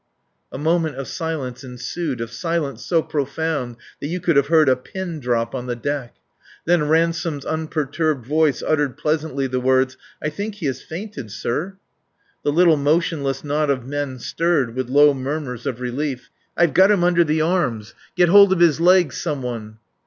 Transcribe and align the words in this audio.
A 0.51 0.57
moment 0.57 0.95
of 0.95 1.07
silence 1.07 1.63
ensued, 1.63 2.21
of 2.21 2.31
silence 2.31 2.83
so 2.83 3.03
profound 3.03 3.77
that 3.99 4.07
you 4.07 4.19
could 4.19 4.35
have 4.35 4.47
heard 4.47 4.67
a 4.67 4.75
pin 4.75 5.19
drop 5.19 5.53
on 5.53 5.67
the 5.67 5.75
deck. 5.75 6.15
Then 6.65 6.89
Ransome's 6.89 7.45
unperturbed 7.45 8.25
voice 8.25 8.63
uttered 8.63 8.97
pleasantly 8.97 9.45
the 9.45 9.59
words: 9.59 9.97
"I 10.19 10.29
think 10.29 10.55
he 10.55 10.65
has 10.65 10.81
fainted, 10.81 11.29
sir" 11.29 11.75
The 12.43 12.51
little 12.51 12.77
motionless 12.77 13.43
knot 13.43 13.69
of 13.69 13.85
men 13.85 14.17
stirred, 14.17 14.73
with 14.75 14.89
low 14.89 15.13
murmurs 15.13 15.67
of 15.67 15.79
relief. 15.79 16.31
"I've 16.57 16.73
got 16.73 16.89
him 16.89 17.03
under 17.03 17.23
the 17.23 17.41
arms. 17.41 17.93
Get 18.15 18.27
hold 18.29 18.51
of 18.51 18.59
his 18.59 18.79
legs, 18.81 19.17
some 19.17 19.43
one." 19.43 19.77